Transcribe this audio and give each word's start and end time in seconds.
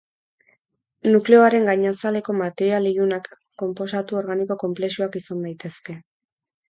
Nukleoaren 1.15 1.67
gainazaleko 1.71 2.35
material 2.39 2.87
ilunak 2.93 3.29
konposatu 3.63 4.19
organiko 4.23 4.59
konplexuak 4.65 5.19
izan 5.21 5.45
daitezke. 5.49 5.99